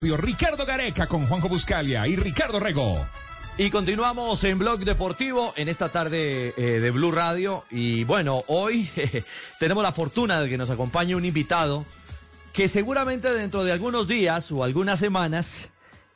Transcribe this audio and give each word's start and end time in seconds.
Ricardo 0.00 0.64
Gareca 0.64 1.08
con 1.08 1.26
Juanjo 1.26 1.48
Buscalia 1.48 2.06
y 2.06 2.14
Ricardo 2.14 2.60
Rego. 2.60 3.04
Y 3.56 3.68
continuamos 3.68 4.44
en 4.44 4.56
Blog 4.56 4.84
Deportivo 4.84 5.52
en 5.56 5.68
esta 5.68 5.88
tarde 5.88 6.54
eh, 6.56 6.78
de 6.78 6.90
Blue 6.92 7.10
Radio. 7.10 7.64
Y 7.68 8.04
bueno, 8.04 8.44
hoy 8.46 8.88
tenemos 9.58 9.82
la 9.82 9.90
fortuna 9.90 10.40
de 10.40 10.48
que 10.48 10.56
nos 10.56 10.70
acompañe 10.70 11.16
un 11.16 11.24
invitado 11.24 11.84
que 12.52 12.68
seguramente 12.68 13.32
dentro 13.32 13.64
de 13.64 13.72
algunos 13.72 14.06
días 14.06 14.52
o 14.52 14.62
algunas 14.62 15.00
semanas 15.00 15.68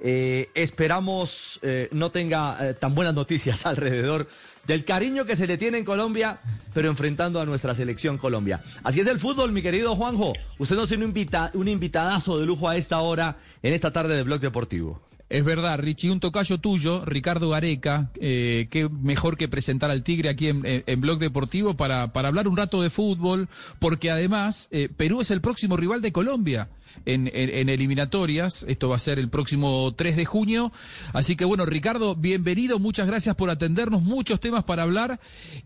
eh, 0.03 0.51
esperamos 0.55 1.59
eh, 1.63 1.89
no 1.93 2.11
tenga 2.11 2.75
tan 2.75 2.95
buenas 2.95 3.15
noticias 3.15 3.65
alrededor 3.67 4.29
del 4.67 4.85
cariño 4.85 5.25
que 5.25 5.37
se 5.37 5.47
le 5.47 5.59
tiene 5.59 5.79
en 5.79 5.85
Colombia, 5.85 6.39
pero 6.73 6.89
enfrentando 6.89 7.41
a 7.41 7.45
nuestra 7.45 7.75
selección 7.75 8.19
Colombia. 8.19 8.61
Así 8.85 9.01
es 9.01 9.07
el 9.07 9.19
fútbol, 9.19 9.53
mi 9.53 9.63
querido 9.63 9.97
Juanjo. 9.97 10.35
Usted 10.59 10.77
nos 10.77 10.89
tiene 10.89 11.05
un, 11.05 11.11
invita 11.11 11.51
un 11.55 11.69
invitadazo 11.69 12.39
de 12.39 12.47
lujo 12.47 12.69
a 12.69 12.77
esta 12.77 13.01
hora, 13.01 13.37
en 13.63 13.73
esta 13.73 13.93
tarde 13.93 14.17
de 14.17 14.23
Blog 14.23 14.41
Deportivo. 14.41 15.01
Es 15.33 15.47
verdad, 15.47 15.79
Richie, 15.79 16.11
un 16.11 16.21
tocayo 16.21 16.59
tuyo, 16.59 17.07
Ricardo 17.07 17.49
Gareca, 17.49 18.11
eh, 18.21 18.69
qué 18.71 18.91
mejor 18.91 19.39
que 19.39 19.49
presentar 19.49 19.91
al 19.91 20.03
Tigre 20.03 20.29
aquí 20.29 20.49
en, 20.49 21.01
Blog 21.01 21.19
Deportivo 21.19 21.73
para, 21.73 22.09
para, 22.09 22.29
hablar 22.29 22.49
un 22.49 22.57
rato 22.59 22.83
de 22.83 22.91
fútbol, 22.91 23.49
porque 23.79 24.11
además 24.11 24.69
eh, 24.73 24.91
Perú 24.95 25.23
es 25.23 25.31
el 25.31 25.41
próximo 25.41 25.79
rival 25.79 26.03
de 26.03 26.13
Colombia 26.13 26.69
en, 27.07 27.31
eliminatorias. 27.33 28.63
Esto 28.69 28.91
va 28.91 28.97
a 28.97 28.99
ser 28.99 29.19
el 29.19 29.31
próximo 29.31 29.95
3 29.97 30.17
de 30.17 30.27
junio. 30.27 30.71
Así 31.15 31.35
que 31.35 31.47
bueno, 31.47 31.65
Ricardo, 31.65 32.15
bienvenido, 32.15 32.79
muchas 32.79 33.07
gracias 33.07 33.35
por 33.35 33.49
atendernos, 33.49 34.03
muchos 34.03 34.39
temas 34.39 34.65
para 34.65 34.83
hablar 34.83 35.19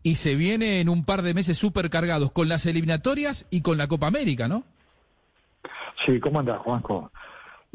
y 0.05 0.15
se 0.15 0.37
viene 0.37 0.81
en 0.81 0.89
un 0.89 1.05
par 1.05 1.23
de 1.23 1.35
meses 1.35 1.59
súper 1.59 1.91
cargados 1.91 2.31
con 2.31 2.49
las 2.49 2.67
eliminatorias 2.67 3.49
y 3.51 3.63
con 3.63 3.79
la 3.79 3.89
Copa 3.89 4.07
América, 4.07 4.47
¿no? 4.47 4.63
Sí, 6.07 6.21
¿cómo 6.21 6.39
andas, 6.39 6.61
Juanjo? 6.61 7.11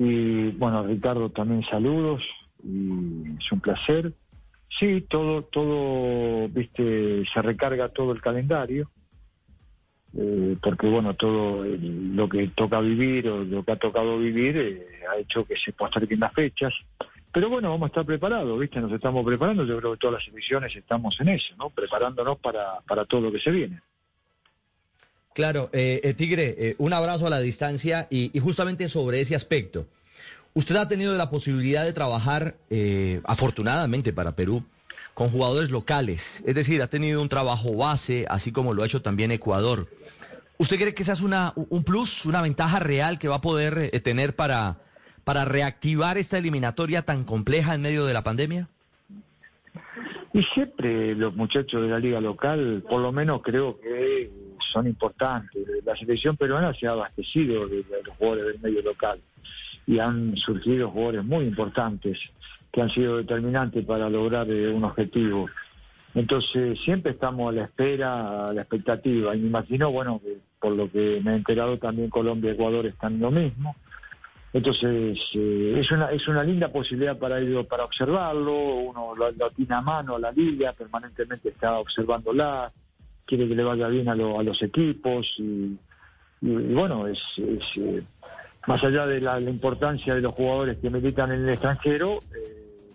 Y 0.04 0.48
bueno, 0.54 0.82
Ricardo, 0.82 1.30
también 1.30 1.64
saludos 1.64 2.24
y 2.64 3.38
es 3.38 3.52
un 3.52 3.60
placer. 3.60 4.12
Sí, 4.68 5.02
todo, 5.02 5.44
todo, 5.44 6.50
viste, 6.50 7.24
se 7.32 7.42
recarga 7.44 7.90
todo 7.90 8.12
el 8.12 8.20
calendario, 8.20 8.90
eh, 10.18 10.58
porque 10.60 10.88
bueno, 10.88 11.14
todo 11.14 11.64
lo 11.64 12.28
que 12.28 12.48
toca 12.48 12.80
vivir 12.80 13.30
o 13.30 13.44
lo 13.44 13.64
que 13.64 13.74
ha 13.74 13.76
tocado 13.76 14.18
vivir 14.18 14.58
eh, 14.58 14.88
ha 15.08 15.18
hecho 15.18 15.46
que 15.46 15.56
se 15.56 15.72
posterguen 15.72 16.22
las 16.22 16.34
fechas. 16.34 16.74
Pero 17.32 17.50
bueno, 17.50 17.70
vamos 17.70 17.84
a 17.84 17.92
estar 17.92 18.06
preparados, 18.06 18.60
¿viste? 18.60 18.82
Nos 18.82 18.94
estamos 18.94 19.24
preparando, 19.24 19.66
yo 19.66 19.78
creo 19.78 19.92
que 19.92 20.00
todas 20.00 20.20
las 20.20 20.28
emisiones 20.34 20.76
estamos 20.76 21.16
en 21.22 21.30
eso, 21.30 21.54
¿no? 21.58 21.70
Preparándonos 21.70 22.40
para, 22.40 22.80
para 22.88 23.06
todo 23.06 23.22
lo 23.22 23.32
que 23.32 23.40
se 23.40 23.52
viene. 23.52 23.80
Claro, 25.34 25.70
eh, 25.72 26.02
eh, 26.04 26.14
Tigre, 26.14 26.56
eh, 26.58 26.76
un 26.78 26.92
abrazo 26.92 27.28
a 27.28 27.30
la 27.30 27.40
distancia 27.40 28.08
y, 28.10 28.38
justamente 28.40 28.90
sobre 28.90 29.22
ese 29.22 29.34
aspecto. 29.36 29.86
Usted 30.54 30.76
ha 30.76 30.90
tenido 30.90 31.16
la 31.16 31.30
posibilidad 31.30 31.86
de 31.86 31.94
trabajar, 31.94 32.56
afortunadamente 33.24 34.12
para 34.12 34.34
Perú, 34.34 34.66
con 35.14 35.30
jugadores 35.30 35.72
locales, 35.72 36.44
es 36.46 36.56
decir, 36.56 36.82
ha 36.82 36.88
tenido 36.88 37.22
un 37.22 37.30
trabajo 37.30 37.74
base, 37.78 38.26
así 38.30 38.52
como 38.52 38.74
lo 38.74 38.84
ha 38.84 38.86
hecho 38.86 39.02
también 39.02 39.32
Ecuador. 39.32 39.88
¿Usted 40.58 40.78
cree 40.78 40.94
que 40.94 41.04
esa 41.04 41.14
es 41.14 41.22
una, 41.22 41.54
un 41.56 41.86
plus, 41.86 42.26
una 42.26 42.42
ventaja 42.42 42.80
real 42.80 43.18
que 43.18 43.30
va 43.30 43.38
a 43.38 43.42
poder 43.42 43.92
tener 44.02 44.36
para, 44.36 44.80
para 45.24 45.46
reactivar 45.46 46.18
esta 46.18 46.38
eliminatoria 46.38 47.04
tan 47.04 47.24
compleja 47.24 47.74
en 47.74 47.82
medio 47.82 48.06
de 48.06 48.14
la 48.14 48.24
pandemia? 48.24 48.68
Y 50.34 50.44
siempre 50.54 51.16
los 51.16 51.34
muchachos 51.34 51.82
de 51.82 51.88
la 51.88 52.00
liga 52.00 52.20
local, 52.20 52.84
por 52.90 53.02
lo 53.02 53.14
menos 53.14 53.42
creo 53.42 53.80
que 53.80 54.30
son 54.72 54.88
importantes. 54.88 55.66
La 55.86 55.96
selección 55.96 56.38
peruana 56.38 56.74
se 56.74 56.88
ha 56.88 56.92
abastecido 56.92 57.68
de, 57.68 57.86
los 58.06 58.16
jugadores 58.18 58.46
del 58.46 58.62
medio 58.62 58.82
local 58.82 59.20
y 59.88 60.00
han 60.00 60.36
surgido 60.38 60.90
jugadores 60.90 61.24
muy 61.24 61.46
importantes 61.46 62.20
que 62.72 62.82
han 62.82 62.90
sido 62.90 63.18
determinantes 63.18 63.86
para 63.86 64.10
lograr 64.10 64.50
eh, 64.50 64.70
un 64.70 64.84
objetivo. 64.84 65.50
Entonces 66.14 66.80
siempre 66.84 67.14
estamos 67.14 67.50
a 67.50 67.56
la 67.56 67.64
espera, 67.66 68.48
a 68.48 68.54
la 68.54 68.62
expectativa. 68.62 69.36
Y 69.36 69.40
me 69.40 69.48
imagino, 69.48 69.92
bueno, 69.92 70.20
que 70.24 70.38
por 70.60 70.74
lo 70.74 70.90
que 70.90 71.22
me 71.24 71.32
he 71.32 71.36
enterado 71.36 71.78
también 71.78 72.10
Colombia 72.10 72.52
y 72.52 72.54
Ecuador 72.54 72.86
están 72.86 73.20
lo 73.20 73.32
mismo. 73.32 73.76
Entonces 74.54 75.18
eh, 75.34 75.76
es 75.78 75.92
una 75.92 76.12
es 76.12 76.28
una 76.28 76.44
linda 76.44 76.68
posibilidad 76.68 77.18
para 77.18 77.40
ellos 77.40 77.66
para 77.68 77.86
observarlo. 77.86 78.54
Uno 78.54 79.16
lo, 79.16 79.32
tiene 79.52 79.76
a 79.76 79.82
mano 79.82 80.20
la 80.20 80.32
liga, 80.32 80.74
permanentemente 80.74 81.50
está 81.50 81.80
observándola 81.80 82.72
quiere 83.26 83.48
que 83.48 83.56
le 83.56 83.64
vaya 83.64 83.88
bien 83.88 84.10
a, 84.10 84.16
los 84.16 84.62
equipos 84.62 85.28
y, 85.38 85.78
bueno, 86.42 87.08
es, 87.08 87.20
eh, 87.38 88.04
más 88.68 88.84
allá 88.84 89.06
de 89.06 89.22
la, 89.22 89.40
importancia 89.40 90.16
de 90.16 90.22
los 90.22 90.34
jugadores 90.34 90.78
que 90.78 90.90
militan 90.90 91.32
en 91.32 91.44
el 91.44 91.50
extranjero, 91.50 92.20
eh, 92.36 92.90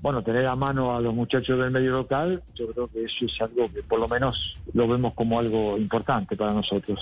bueno, 0.00 0.22
tener 0.22 0.46
a 0.46 0.56
mano 0.56 0.96
a 0.96 1.00
los 1.00 1.14
muchachos 1.14 1.58
del 1.58 1.70
medio 1.70 1.92
local, 1.92 2.42
yo 2.54 2.68
creo 2.68 2.88
que 2.88 3.04
eso 3.04 3.26
es 3.26 3.40
algo 3.40 3.72
que 3.72 3.82
por 3.82 3.98
lo 3.98 4.08
menos 4.08 4.56
lo 4.72 4.86
vemos 4.86 5.14
como 5.14 5.38
algo 5.38 5.76
importante 5.76 6.36
para 6.36 6.52
nosotros. 6.52 7.00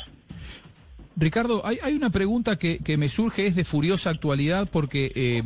Ricardo, 1.18 1.62
hay, 1.64 1.94
una 1.94 2.10
pregunta 2.10 2.56
que, 2.56 2.96
me 2.98 3.08
surge, 3.08 3.46
es 3.46 3.56
de 3.56 3.64
furiosa 3.64 4.10
actualidad, 4.10 4.68
porque, 4.70 5.12
eh, 5.14 5.42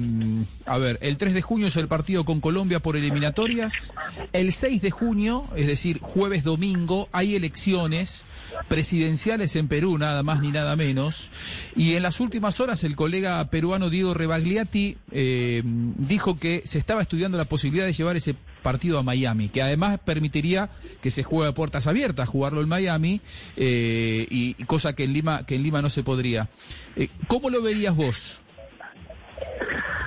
a 0.66 0.78
ver, 0.78 0.98
el 1.00 1.16
3 1.16 1.32
de 1.32 1.42
junio 1.42 1.69
es 1.69 1.76
el 1.76 1.86
partido 1.86 2.25
con 2.25 2.41
Colombia 2.41 2.81
por 2.81 2.97
eliminatorias, 2.97 3.92
el 4.32 4.53
6 4.53 4.82
de 4.82 4.91
junio, 4.91 5.44
es 5.54 5.69
decir, 5.69 6.00
jueves, 6.00 6.42
domingo, 6.42 7.08
hay 7.12 7.36
elecciones 7.36 8.25
presidenciales 8.66 9.54
en 9.54 9.69
Perú, 9.69 9.97
nada 9.97 10.25
más 10.25 10.41
ni 10.41 10.50
nada 10.50 10.75
menos, 10.75 11.31
y 11.76 11.94
en 11.94 12.02
las 12.02 12.19
últimas 12.19 12.58
horas 12.58 12.82
el 12.82 12.97
colega 12.97 13.44
peruano 13.48 13.91
Diego 13.91 14.12
Rebagliati 14.12 14.97
eh, 15.12 15.62
dijo 15.64 16.37
que 16.37 16.62
se 16.64 16.81
estaba 16.81 17.02
estudiando 17.02 17.38
la 17.38 17.44
posibilidad 17.44 17.87
de 17.87 17.92
llevar 17.92 18.16
ese 18.16 18.34
partido 18.62 18.98
a 18.98 19.03
Miami, 19.03 19.48
que 19.48 19.62
además 19.62 19.98
permitiría 20.04 20.71
que 21.03 21.10
se 21.10 21.22
juegue 21.22 21.50
a 21.50 21.54
puertas 21.54 21.87
abiertas, 21.87 22.28
jugarlo 22.28 22.60
en 22.60 22.69
Miami, 22.69 23.21
eh, 23.56 24.26
y, 24.31 24.54
cosa 24.65 24.94
que 24.94 25.04
en 25.04 25.12
Lima, 25.12 25.44
que 25.47 25.56
en 25.56 25.62
Lima 25.62 25.82
no 25.82 25.91
se 25.91 26.03
podría. 26.03 26.48
Eh, 26.97 27.09
¿Cómo 27.26 27.50
lo 27.50 27.62
verías 27.62 27.97
vos? 27.97 28.41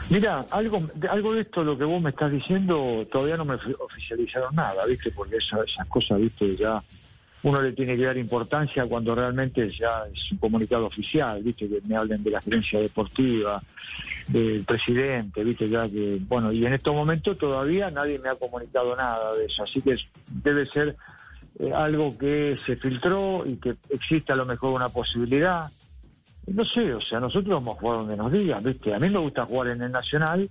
Mira, 0.10 0.46
algo, 0.52 0.90
algo 1.10 1.34
de 1.34 1.42
esto, 1.42 1.64
lo 1.64 1.78
que 1.78 1.86
vos 1.86 2.02
me 2.02 2.12
estás 2.12 2.32
diciendo, 2.32 3.06
todavía 3.12 3.38
no 3.38 3.46
me 3.46 3.56
oficializaron 3.56 4.54
nada, 4.56 4.86
¿viste? 4.86 5.12
Porque 5.12 5.38
esas 5.38 5.88
cosas, 5.88 6.20
¿viste? 6.20 6.56
Ya 6.56 6.84
uno 7.44 7.62
le 7.62 7.74
tiene 7.74 7.98
que 7.98 8.06
dar 8.06 8.18
importancia 8.18 8.86
cuando 8.86 9.14
realmente 9.14 9.70
ya 9.70 10.04
es 10.12 10.32
un 10.32 10.38
comunicado 10.38 10.86
oficial, 10.86 11.44
viste 11.44 11.68
que 11.68 11.82
me 11.88 11.96
hablen 11.96 12.24
de 12.24 12.32
la 12.32 12.42
gerencia 12.42 12.80
deportiva, 12.80 13.62
del 14.30 14.64
presidente, 14.64 15.44
viste 15.44 15.68
ya 15.68 15.86
que, 15.88 16.20
bueno, 16.28 16.52
y 16.54 16.66
en 16.66 16.74
estos 16.74 16.96
momentos 16.96 17.38
todavía 17.38 17.92
nadie 17.92 18.18
me 18.20 18.30
ha 18.30 18.36
comunicado 18.36 18.96
nada 18.96 19.36
de 19.36 19.46
eso, 19.46 19.64
así 19.64 19.82
que 19.82 19.98
debe 20.28 20.66
ser 20.66 20.96
eh, 21.60 21.72
algo 21.74 22.18
que 22.18 22.58
se 22.66 22.78
filtró 22.78 23.44
y 23.46 23.58
que 23.58 23.76
existe 23.90 24.32
a 24.32 24.38
lo 24.38 24.46
mejor 24.46 24.74
una 24.74 24.90
posibilidad. 24.90 25.70
No 26.48 26.66
sé, 26.66 26.94
o 26.94 27.02
sea, 27.02 27.20
nosotros 27.20 27.54
vamos 27.54 27.78
a 27.78 27.80
jugar 27.80 27.98
donde 28.00 28.18
nos 28.18 28.32
digan, 28.32 28.64
viste, 28.64 28.94
a 28.94 29.00
mí 29.00 29.10
me 29.10 29.20
gusta 29.20 29.46
jugar 29.46 29.70
en 29.70 29.82
el 29.82 29.92
Nacional, 29.92 30.50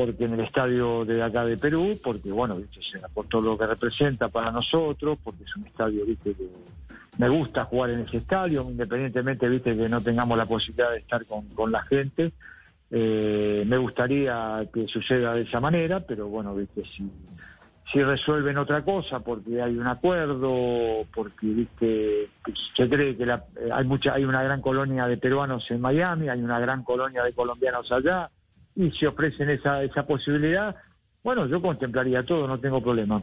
porque 0.00 0.24
en 0.24 0.32
el 0.32 0.40
estadio 0.40 1.04
de 1.04 1.22
acá 1.22 1.44
de 1.44 1.58
Perú, 1.58 1.98
porque 2.02 2.32
bueno, 2.32 2.56
¿viste? 2.56 2.80
por 3.12 3.26
todo 3.26 3.42
lo 3.42 3.58
que 3.58 3.66
representa 3.66 4.30
para 4.30 4.50
nosotros, 4.50 5.18
porque 5.22 5.44
es 5.44 5.54
un 5.56 5.66
estadio, 5.66 6.06
viste, 6.06 6.32
que 6.32 6.48
me 7.18 7.28
gusta 7.28 7.66
jugar 7.66 7.90
en 7.90 8.00
ese 8.00 8.16
estadio, 8.16 8.62
independientemente, 8.62 9.46
viste, 9.46 9.76
que 9.76 9.90
no 9.90 10.00
tengamos 10.00 10.38
la 10.38 10.46
posibilidad 10.46 10.90
de 10.90 11.00
estar 11.00 11.26
con, 11.26 11.46
con 11.48 11.70
la 11.70 11.82
gente. 11.82 12.32
Eh, 12.90 13.62
me 13.66 13.76
gustaría 13.76 14.66
que 14.72 14.88
suceda 14.88 15.34
de 15.34 15.42
esa 15.42 15.60
manera, 15.60 16.00
pero 16.00 16.28
bueno, 16.28 16.54
viste, 16.54 16.82
si, 16.96 17.06
si 17.92 18.02
resuelven 18.02 18.56
otra 18.56 18.82
cosa, 18.82 19.20
porque 19.20 19.60
hay 19.60 19.76
un 19.76 19.86
acuerdo, 19.86 21.04
porque 21.12 21.46
viste, 21.46 22.30
se 22.74 22.88
cree 22.88 23.18
que 23.18 23.26
la, 23.26 23.44
hay 23.70 23.84
mucha, 23.84 24.14
hay 24.14 24.24
una 24.24 24.42
gran 24.42 24.62
colonia 24.62 25.06
de 25.06 25.18
peruanos 25.18 25.70
en 25.70 25.82
Miami, 25.82 26.30
hay 26.30 26.40
una 26.40 26.58
gran 26.58 26.84
colonia 26.84 27.22
de 27.22 27.34
colombianos 27.34 27.92
allá 27.92 28.30
y 28.80 28.90
si 28.92 29.04
ofrecen 29.04 29.50
esa, 29.50 29.82
esa 29.82 30.06
posibilidad, 30.06 30.74
bueno, 31.22 31.46
yo 31.46 31.60
contemplaría 31.60 32.22
todo, 32.22 32.48
no 32.48 32.58
tengo 32.58 32.82
problema. 32.82 33.22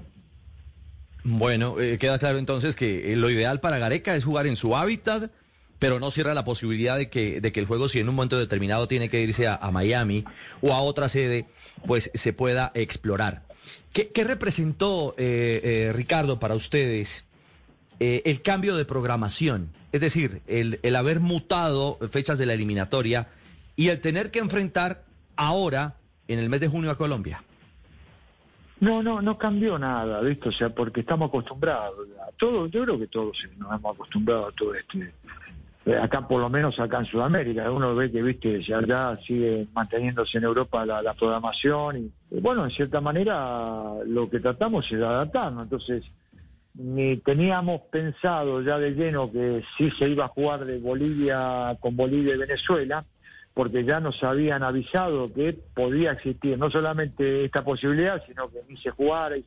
Bueno, 1.24 1.80
eh, 1.80 1.98
queda 1.98 2.20
claro 2.20 2.38
entonces 2.38 2.76
que 2.76 3.12
eh, 3.12 3.16
lo 3.16 3.32
ideal 3.32 3.60
para 3.60 3.80
Gareca 3.80 4.16
es 4.16 4.24
jugar 4.24 4.46
en 4.46 4.56
su 4.56 4.78
hábitat, 4.78 5.32
pero 5.80 6.00
no 6.00 6.12
cierra 6.12 6.36
la 6.36 6.46
posibilidad 6.46 6.98
de 6.98 7.10
que, 7.10 7.42
de 7.42 7.52
que 7.52 7.60
el 7.60 7.66
juego, 7.66 7.90
si 7.90 8.00
en 8.00 8.08
un 8.08 8.16
momento 8.16 8.38
determinado 8.38 8.88
tiene 8.88 9.10
que 9.10 9.22
irse 9.22 9.48
a, 9.48 9.60
Miami 9.72 10.26
o 10.62 10.74
a 10.74 10.82
otra 10.82 11.10
sede, 11.10 11.46
pues 11.88 12.12
se 12.14 12.34
pueda 12.34 12.72
explorar. 12.76 13.44
¿Qué, 13.94 14.24
representó, 14.24 15.16
eh, 15.18 15.92
Ricardo, 15.94 16.40
para 16.40 16.54
ustedes 16.54 17.26
el 18.00 18.42
cambio 18.44 18.76
de 18.78 18.86
programación? 18.86 19.70
Es 19.92 20.02
decir, 20.02 20.42
el, 20.48 20.80
el 20.84 20.96
haber 20.96 21.20
mutado 21.20 21.98
fechas 22.12 22.38
de 22.38 22.46
la 22.46 22.54
eliminatoria 22.54 23.28
y 23.76 23.90
el 23.90 24.00
tener 24.02 24.30
que 24.32 24.40
enfrentar 24.40 25.07
ahora 25.38 25.96
en 26.28 26.40
el 26.40 26.50
mes 26.50 26.60
de 26.60 26.68
junio 26.68 26.92
a 26.92 26.98
Colombia? 26.98 27.44
No, 28.80 29.02
no, 29.02 29.22
no 29.22 29.38
cambió 29.38 29.80
nada, 29.80 30.22
¿viste? 30.22 30.50
O 30.50 30.52
sea, 30.52 30.70
porque 30.70 31.00
estamos 31.00 31.30
acostumbrados 31.30 31.96
a 32.28 32.32
todo, 32.38 32.68
yo 32.68 32.84
creo 32.84 33.00
que 33.00 33.08
todos 33.08 33.38
nos 33.58 33.74
hemos 33.74 33.96
acostumbrado 33.96 34.48
a 34.48 34.52
todo 34.52 34.76
este 34.76 35.14
eh, 35.88 35.96
acá 35.96 36.28
por 36.28 36.42
lo 36.42 36.50
menos 36.50 36.78
acá 36.82 37.00
en 37.00 37.06
Sudamérica. 37.06 37.72
Uno 37.72 37.96
ve 37.96 38.12
que, 38.12 38.22
viste, 38.22 38.62
ya 38.62 39.18
sigue 39.22 39.68
manteniéndose 39.74 40.38
en 40.38 40.44
Europa 40.44 40.86
la, 40.86 41.14
programación 41.14 42.12
y, 42.30 42.40
bueno, 42.42 42.66
en 42.66 42.72
cierta 42.72 43.00
manera 43.00 43.94
lo 44.06 44.30
que 44.30 44.42
tratamos 44.42 44.86
es 44.92 45.00
de 45.00 45.06
adaptarnos. 45.06 45.64
Entonces, 45.64 46.04
ni 46.74 47.16
teníamos 47.18 47.82
pensado 47.90 48.62
ya 48.62 48.78
de 48.78 48.92
lleno 48.96 49.32
que 49.32 49.64
sí 49.78 49.90
se 49.92 50.10
iba 50.10 50.26
a 50.26 50.28
jugar 50.28 50.66
de 50.66 50.78
Bolivia 50.78 51.78
con 51.80 51.96
Bolivia 51.96 52.36
y 52.36 52.40
Venezuela, 52.40 53.06
porque 53.58 53.84
ya 53.84 54.00
nos 54.00 54.24
habían 54.24 54.62
avisado 54.62 55.34
que 55.34 55.52
podía 55.52 56.12
existir 56.12 56.60
no 56.60 56.70
solamente 56.70 57.44
esta 57.44 57.64
posibilidad, 57.64 58.24
sino 58.28 58.48
que 58.52 58.60
ni 58.70 58.78
se 58.78 58.92
jugara 58.92 59.36
y 59.36 59.44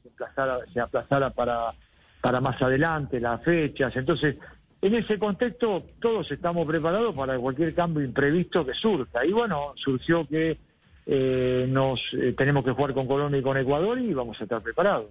se 0.73 0.81
aplazara, 0.81 1.31
para, 1.31 1.73
para 2.21 2.41
más 2.41 2.61
adelante 2.61 3.21
las 3.21 3.41
fechas. 3.45 3.95
Entonces, 3.95 4.35
en 4.83 4.97
ese 4.97 5.17
contexto, 5.17 5.85
todos 6.01 6.29
estamos 6.33 6.67
preparados 6.67 7.15
para 7.15 7.39
cualquier 7.39 7.73
cambio 7.73 8.05
imprevisto 8.05 8.67
que 8.67 8.75
surja. 8.75 9.25
Y 9.25 9.31
bueno, 9.31 9.75
surgió 9.77 10.25
que 10.25 10.59
eh, 11.07 11.67
nos 11.69 12.01
eh, 12.15 12.35
tenemos 12.37 12.65
que 12.65 12.73
jugar 12.73 12.93
con 12.95 13.07
Colombia 13.07 13.39
y 13.39 13.43
con 13.45 13.59
Ecuador 13.59 13.97
y 14.01 14.13
vamos 14.13 14.41
a 14.41 14.43
estar 14.43 14.61
preparados. 14.61 15.07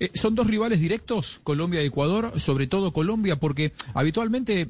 Eh, 0.00 0.10
son 0.14 0.34
dos 0.34 0.46
rivales 0.46 0.80
directos, 0.80 1.40
Colombia 1.44 1.82
y 1.82 1.86
Ecuador, 1.86 2.40
sobre 2.40 2.66
todo 2.66 2.92
Colombia, 2.92 3.36
porque 3.36 3.72
habitualmente 3.94 4.68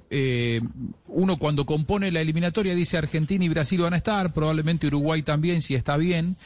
uno 1.06 1.36
cuando 1.38 1.66
compone 1.66 2.10
la 2.10 2.20
eliminatoria 2.20 2.74
dice 2.74 2.98
Argentina 2.98 3.44
y 3.44 3.48
Brasil 3.48 3.80
van 3.80 3.94
a 3.94 3.98
estar, 3.98 4.32
probablemente 4.32 4.86
Uruguay 4.86 5.22
también, 5.22 5.62
si 5.62 5.74
está 5.74 5.96
bien, 5.96 6.36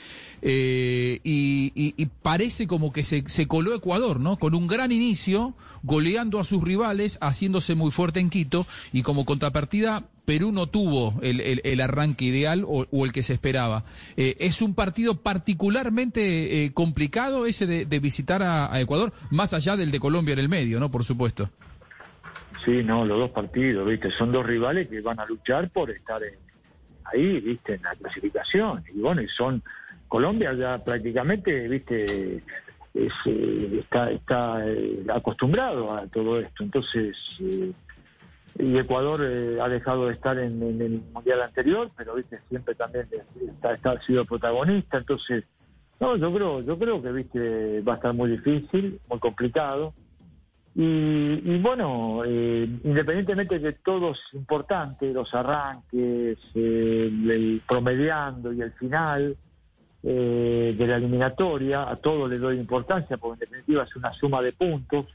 y, 0.43 2.07
parece 2.23 2.67
como 2.67 2.93
que 2.93 3.05
se, 3.05 3.25
se 3.27 3.47
coló 3.47 3.75
Ecuador, 3.75 4.21
¿no? 4.21 4.39
Con 4.39 4.55
un 4.55 4.67
gran 4.67 4.93
inicio, 4.93 5.55
goleando 5.83 6.39
a 6.39 6.45
sus 6.45 6.63
rivales, 6.63 7.19
haciéndose 7.21 7.75
muy 7.75 7.91
fuerte 7.91 8.21
en 8.21 8.31
Quito 8.31 8.67
y 8.93 9.03
como 9.03 9.25
contrapartida 9.25 10.05
Perú 10.25 10.53
no 10.53 10.69
tuvo 10.69 11.19
el, 11.23 11.61
el, 11.65 11.81
arranque 11.81 12.27
ideal 12.27 12.65
o, 12.67 13.05
el 13.05 13.13
que 13.13 13.23
se 13.23 13.35
esperaba. 13.35 13.85
Eh, 14.17 14.37
es 14.41 14.63
un 14.63 14.75
partido 14.75 15.17
particularmente 15.17 16.65
eh, 16.65 16.73
complicado 16.73 17.47
ese 17.47 17.67
de, 17.67 18.01
visitar 18.01 18.43
a, 18.43 18.81
Ecuador, 18.81 19.13
más 19.31 19.53
allá 19.53 19.77
del 19.77 19.91
de 19.91 20.01
Colombia 20.01 20.35
en 20.35 20.39
el 20.39 20.49
medio, 20.49 20.79
¿no? 20.79 20.91
Por 20.91 21.05
supuesto. 21.05 21.51
Sí, 22.65 22.83
no, 22.85 23.05
los 23.05 23.19
dos 23.19 23.31
partidos, 23.31 23.89
¿viste? 23.89 24.11
Son 24.13 24.31
dos 24.31 24.47
rivales 24.47 24.89
que 24.89 25.01
van 25.01 25.19
a 25.19 25.27
luchar 25.27 25.69
por 25.71 25.91
estar 25.91 26.21
ahí, 27.05 27.41
¿viste? 27.41 27.75
En 27.75 27.83
la 27.83 27.95
clasificación. 27.97 28.85
Y 28.95 29.01
bueno, 29.01 29.23
y 29.23 29.29
son. 29.29 29.63
Colombia 30.07 30.53
ya 30.53 30.77
prácticamente, 30.85 31.69
¿viste? 31.69 32.43
Eh, 32.95 33.79
está, 33.81 34.11
está 34.11 34.63
eh, 34.67 35.03
acostumbrado 35.09 35.91
a 35.93 36.07
todo 36.07 36.39
esto. 36.39 36.63
Entonces, 36.63 37.17
y 38.59 38.77
Ecuador 38.77 39.21
ha 39.61 39.69
dejado 39.69 40.07
de 40.07 40.15
estar 40.15 40.39
en, 40.39 40.63
el 40.63 41.03
mundial 41.13 41.43
anterior, 41.43 41.91
pero 41.97 42.15
viste 42.15 42.39
siempre 42.49 42.75
también 42.75 43.09
está, 43.63 43.91
ha 43.91 44.03
sido 44.03 44.25
protagonista. 44.25 44.99
Entonces, 44.99 45.45
no, 46.01 46.17
yo 46.17 46.33
creo, 46.33 46.61
yo 46.63 46.79
creo 46.79 47.03
que 47.03 47.13
viste 47.13 47.81
va 47.83 47.95
a 47.95 47.97
estar 47.97 48.15
muy 48.15 48.31
difícil, 48.31 49.01
muy 49.09 49.19
complicado. 49.19 49.95
Y, 50.75 51.59
bueno, 51.59 52.23
independientemente 52.25 53.59
de 53.59 53.75
todo 53.75 54.13
es 54.13 54.21
importante, 54.33 55.13
los 55.13 55.35
arranques, 55.35 56.39
el 56.55 57.63
promediando 57.69 58.53
y 58.53 58.63
el 58.63 58.73
final, 58.73 59.37
eh, 60.05 60.75
de 60.77 60.87
la 60.87 60.97
eliminatoria, 60.97 61.89
a 61.89 61.95
todo 61.95 62.27
le 62.27 62.39
doy 62.39 62.57
importancia, 62.57 63.19
porque 63.19 63.45
en 63.45 63.51
definitiva 63.51 63.85
es 63.85 63.95
una 63.95 64.13
suma 64.13 64.43
de 64.43 64.53
puntos. 64.53 65.07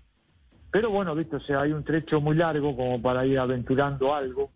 Pero 0.78 0.92
bueno, 0.92 1.16
viste, 1.16 1.38
o 1.38 1.40
sea, 1.40 1.62
hay 1.62 1.72
un 1.72 1.84
trecho 1.84 2.22
muy 2.22 2.36
largo 2.36 2.76
como 2.76 3.02
para 3.02 3.26
ir 3.26 3.40
aventurando 3.40 4.14
algo. 4.14 4.52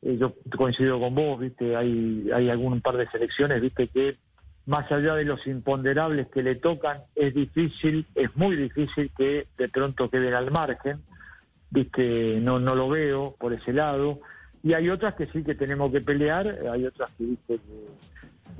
Eh, 0.00 0.16
yo 0.18 0.32
coincido 0.56 0.98
con 0.98 1.14
vos, 1.14 1.38
viste, 1.38 1.76
hay, 1.76 2.26
hay 2.32 2.48
algún 2.48 2.80
par 2.80 2.96
de 2.96 3.06
selecciones, 3.10 3.60
viste, 3.60 3.86
que 3.88 4.16
más 4.64 4.90
allá 4.90 5.14
de 5.14 5.26
los 5.26 5.46
imponderables 5.46 6.28
que 6.28 6.42
le 6.42 6.54
tocan, 6.54 7.02
es 7.14 7.34
difícil, 7.34 8.06
es 8.14 8.34
muy 8.34 8.56
difícil 8.56 9.12
que 9.14 9.46
de 9.58 9.68
pronto 9.68 10.08
queden 10.08 10.32
al 10.32 10.50
margen, 10.50 11.02
viste, 11.68 12.40
no, 12.40 12.58
no 12.58 12.74
lo 12.74 12.88
veo 12.88 13.36
por 13.38 13.52
ese 13.52 13.74
lado. 13.74 14.20
Y 14.62 14.72
hay 14.72 14.88
otras 14.88 15.16
que 15.16 15.26
sí 15.26 15.44
que 15.44 15.54
tenemos 15.54 15.92
que 15.92 16.00
pelear, 16.00 16.46
hay 16.72 16.86
otras 16.86 17.10
que, 17.10 17.24
viste, 17.24 17.58
que 17.58 17.88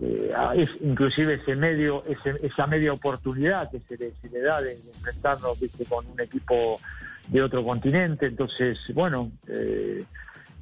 eh, 0.01 0.31
es 0.55 0.71
inclusive 0.81 1.35
ese 1.35 1.57
medio, 1.57 2.05
esa 2.07 2.67
media 2.67 2.93
oportunidad 2.93 3.71
que 3.71 3.81
se 3.81 3.97
le, 3.97 4.41
da 4.41 4.61
de, 4.61 4.75
enfrentarnos 4.75 5.59
con 5.89 6.07
un 6.07 6.21
equipo 6.21 6.79
de 7.29 7.43
otro 7.43 7.65
continente. 7.65 8.27
Entonces, 8.27 8.79
bueno, 8.95 9.31
eh, 9.49 10.05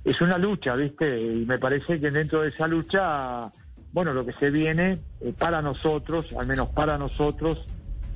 es 0.04 0.20
una 0.20 0.38
lucha, 0.38 0.74
¿viste? 0.74 1.20
Y 1.20 1.44
me 1.46 1.58
parece 1.58 2.00
que 2.00 2.10
dentro 2.10 2.42
de 2.42 2.48
esa 2.48 2.66
lucha, 2.66 3.50
bueno, 3.92 4.12
lo 4.12 4.24
que 4.24 4.32
se 4.32 4.50
viene 4.50 4.98
eh, 5.20 5.32
para 5.36 5.60
nosotros, 5.62 6.32
al 6.38 6.46
menos 6.46 6.68
para 6.68 6.98
nosotros, 6.98 7.66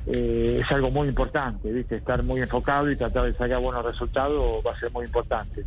es 0.07 0.73
algo 0.73 0.91
muy 0.91 1.09
importante, 1.09 1.71
¿viste? 1.71 1.97
Estar 1.97 2.23
muy 2.23 2.41
enfocado 2.41 2.91
y 2.91 2.97
tratar 2.97 3.25
de 3.25 3.35
sacar 3.35 3.61
buenos 3.61 3.85
resultados 3.85 4.63
va 4.67 4.73
a 4.73 4.81
ser 4.81 4.91
muy 4.93 5.05
importante. 5.05 5.65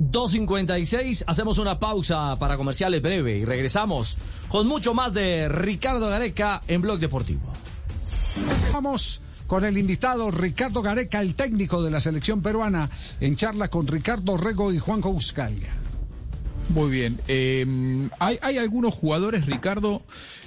2.56, 0.00 1.24
hacemos 1.26 1.58
una 1.58 1.78
pausa 1.78 2.34
para 2.38 2.56
comerciales 2.56 3.00
breve 3.00 3.38
y 3.38 3.44
regresamos 3.44 4.16
con 4.48 4.66
mucho 4.66 4.92
más 4.94 5.14
de 5.14 5.48
Ricardo 5.48 6.08
Gareca 6.08 6.60
en 6.66 6.82
Blog 6.82 6.98
Deportivo. 6.98 7.52
Vamos 8.72 9.22
con 9.46 9.64
el 9.64 9.78
invitado 9.78 10.30
Ricardo 10.30 10.82
Gareca, 10.82 11.20
el 11.20 11.34
técnico 11.34 11.82
de 11.82 11.90
la 11.90 12.00
selección 12.00 12.42
peruana, 12.42 12.90
en 13.20 13.36
charla 13.36 13.68
con 13.68 13.86
Ricardo 13.86 14.36
Rego 14.36 14.72
y 14.72 14.78
Juanjo 14.78 15.12
Buscalia. 15.12 15.72
Muy 16.70 16.90
bien. 16.90 17.20
Eh, 17.28 18.08
hay, 18.18 18.58
algunos 18.58 18.94
jugadores, 18.94 19.46
Ricardo, 19.46 20.02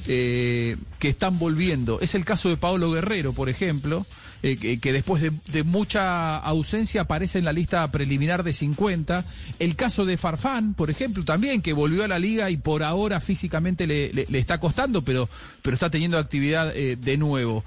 eh, 0.08 0.78
que 1.00 1.10
están 1.10 1.38
volviendo. 1.38 2.00
Es 2.02 2.16
el 2.16 2.26
caso 2.26 2.50
de 2.50 2.58
Pablo 2.58 2.92
Guerrero, 2.92 3.34
por 3.34 3.50
ejemplo, 3.50 4.06
eh, 4.44 4.80
que, 4.80 4.94
después 4.94 5.22
de, 5.22 5.64
mucha 5.64 6.38
ausencia 6.38 7.02
aparece 7.02 7.40
en 7.40 7.46
la 7.46 7.54
lista 7.54 7.90
preliminar 7.92 8.44
de 8.44 8.54
50. 8.54 9.26
El 9.60 9.76
caso 9.76 10.06
de 10.06 10.18
Farfán, 10.18 10.74
por 10.74 10.90
ejemplo, 10.90 11.24
también, 11.24 11.62
que 11.62 11.74
volvió 11.74 12.04
a 12.04 12.08
la 12.08 12.20
liga 12.20 12.50
y 12.50 12.58
por 12.58 12.84
ahora 12.84 13.20
físicamente 13.20 13.88
le, 13.88 14.12
le, 14.14 14.40
está 14.40 14.60
costando, 14.60 15.02
pero, 15.02 15.28
pero 15.62 15.74
está 15.74 15.90
teniendo 15.90 16.18
actividad 16.18 16.76
eh, 16.76 16.98
de 16.98 17.18
nuevo. 17.18 17.64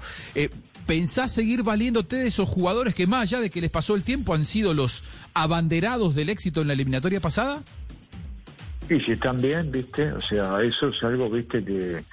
¿Pensás 0.91 1.31
seguir 1.31 1.63
valiéndote 1.63 2.17
de 2.17 2.27
esos 2.27 2.49
jugadores 2.49 2.93
que 2.93 3.07
más 3.07 3.21
allá 3.21 3.39
de 3.39 3.49
que 3.49 3.61
les 3.61 3.71
pasó 3.71 3.95
el 3.95 4.03
tiempo 4.03 4.33
han 4.33 4.43
sido 4.43 4.73
los 4.73 5.05
abanderados 5.33 6.15
del 6.15 6.27
éxito 6.27 6.59
en 6.59 6.67
la 6.67 6.73
eliminatoria 6.73 7.21
pasada? 7.21 7.63
Sí, 8.89 8.99
sí, 8.99 9.13
están 9.13 9.37
bien, 9.37 9.71
viste, 9.71 10.11
o 10.11 10.19
sea, 10.19 10.61
eso 10.61 10.87
es 10.87 11.01
algo, 11.01 11.29
viste, 11.29 11.63
que 11.63 12.03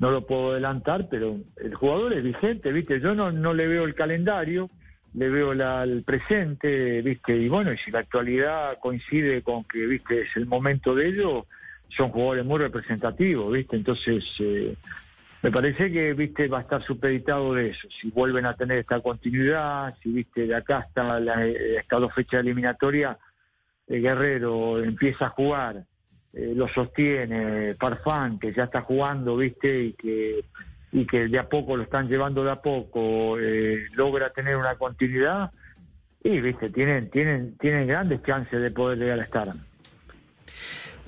no 0.00 0.10
lo 0.10 0.26
puedo 0.26 0.50
adelantar, 0.50 1.06
pero 1.08 1.36
el 1.62 1.72
jugador 1.76 2.14
es 2.14 2.24
vigente, 2.24 2.72
¿viste? 2.72 2.98
Yo 2.98 3.14
no, 3.14 3.30
no 3.30 3.54
le 3.54 3.68
veo 3.68 3.84
el 3.84 3.94
calendario, 3.94 4.70
le 5.14 5.28
veo 5.28 5.52
el 5.52 6.02
presente, 6.02 7.02
¿viste? 7.02 7.36
Y 7.36 7.48
bueno, 7.48 7.72
y 7.72 7.78
si 7.78 7.92
la 7.92 8.00
actualidad 8.00 8.76
coincide 8.80 9.42
con 9.42 9.62
que, 9.62 9.86
¿viste? 9.86 10.22
Es 10.22 10.34
el 10.34 10.46
momento 10.46 10.96
de 10.96 11.10
ello, 11.10 11.46
son 11.96 12.08
jugadores 12.08 12.44
muy 12.44 12.58
representativos, 12.58 13.52
¿viste? 13.52 13.76
Entonces, 13.76 14.24
eh, 14.40 14.74
me 15.46 15.52
parece 15.52 15.92
que, 15.92 16.12
¿viste? 16.12 16.48
Va 16.48 16.58
a 16.58 16.62
estar 16.62 16.82
supeditado 16.82 17.54
de 17.54 17.70
eso. 17.70 17.86
Si 17.88 18.10
vuelven 18.10 18.46
a 18.46 18.54
tener 18.54 18.78
esta 18.78 18.98
continuidad, 18.98 19.94
si, 20.02 20.10
¿viste? 20.10 20.48
De 20.48 20.56
acá 20.56 20.78
hasta 20.78 21.20
la, 21.20 21.46
eh, 21.46 21.76
esta 21.76 22.00
dos 22.00 22.12
fechas 22.12 22.40
eliminatoria, 22.40 23.16
el 23.86 24.02
Guerrero 24.02 24.82
empieza 24.82 25.26
a 25.26 25.28
jugar 25.28 25.84
eh, 26.32 26.52
lo 26.54 26.66
sostiene 26.66 27.74
Farfán, 27.76 28.40
que 28.40 28.52
ya 28.52 28.64
está 28.64 28.80
jugando, 28.80 29.36
¿viste? 29.36 29.84
Y 29.84 29.92
que, 29.92 30.44
y 30.90 31.06
que 31.06 31.28
de 31.28 31.38
a 31.38 31.48
poco 31.48 31.76
lo 31.76 31.84
están 31.84 32.08
llevando 32.08 32.42
de 32.42 32.50
a 32.50 32.56
poco, 32.56 33.38
eh, 33.38 33.86
logra 33.92 34.30
tener 34.30 34.56
una 34.56 34.74
continuidad, 34.74 35.52
y, 36.24 36.40
¿viste? 36.40 36.70
Tienen, 36.70 37.08
tienen, 37.08 37.56
tienen 37.56 37.86
grandes 37.86 38.20
chances 38.24 38.60
de 38.60 38.72
poder 38.72 38.98
llegar 38.98 39.20
a 39.20 39.22
estar. 39.22 39.54